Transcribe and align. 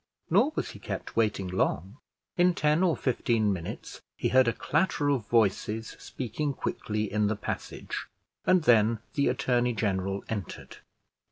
Nor 0.31 0.51
was 0.55 0.71
he 0.71 0.79
kept 0.79 1.15
waiting 1.15 1.47
long: 1.47 1.99
in 2.35 2.55
ten 2.55 2.81
or 2.81 2.97
fifteen 2.97 3.53
minutes 3.53 4.01
he 4.15 4.29
heard 4.29 4.47
a 4.47 4.51
clatter 4.51 5.09
of 5.09 5.27
voices 5.27 5.95
speaking 5.99 6.55
quickly 6.55 7.03
in 7.13 7.27
the 7.27 7.35
passage, 7.35 8.07
and 8.43 8.63
then 8.63 8.97
the 9.13 9.27
attorney 9.27 9.73
general 9.73 10.23
entered. 10.27 10.77